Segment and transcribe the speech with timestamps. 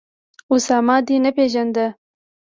[0.53, 1.75] اسامه دي نه پېژاند